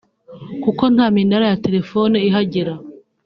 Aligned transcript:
kuko 0.63 0.83
nta 0.93 1.05
minara 1.15 1.45
ya 1.51 1.59
telefone 1.65 2.17
ihagera 2.27 2.73